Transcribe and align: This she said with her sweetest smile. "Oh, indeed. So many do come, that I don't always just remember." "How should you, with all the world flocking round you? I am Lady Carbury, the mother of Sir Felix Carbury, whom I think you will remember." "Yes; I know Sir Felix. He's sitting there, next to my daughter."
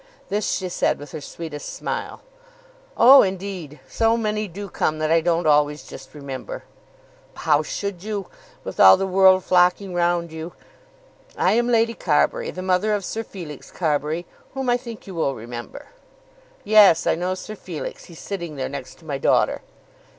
This 0.29 0.49
she 0.53 0.67
said 0.67 0.97
with 0.97 1.11
her 1.11 1.21
sweetest 1.21 1.71
smile. 1.71 2.21
"Oh, 2.97 3.21
indeed. 3.21 3.79
So 3.87 4.17
many 4.17 4.47
do 4.47 4.67
come, 4.67 4.97
that 4.97 5.11
I 5.11 5.21
don't 5.21 5.45
always 5.45 5.83
just 5.83 6.15
remember." 6.15 6.63
"How 7.35 7.61
should 7.61 8.01
you, 8.03 8.25
with 8.63 8.79
all 8.79 8.97
the 8.97 9.05
world 9.05 9.43
flocking 9.43 9.93
round 9.93 10.31
you? 10.31 10.53
I 11.37 11.51
am 11.51 11.67
Lady 11.67 11.93
Carbury, 11.93 12.49
the 12.49 12.63
mother 12.63 12.95
of 12.95 13.05
Sir 13.05 13.23
Felix 13.23 13.69
Carbury, 13.69 14.25
whom 14.55 14.71
I 14.71 14.77
think 14.77 15.05
you 15.05 15.13
will 15.13 15.35
remember." 15.35 15.89
"Yes; 16.63 17.05
I 17.05 17.13
know 17.13 17.35
Sir 17.35 17.55
Felix. 17.55 18.05
He's 18.05 18.17
sitting 18.17 18.55
there, 18.55 18.69
next 18.69 18.95
to 18.95 19.05
my 19.05 19.19
daughter." 19.19 19.61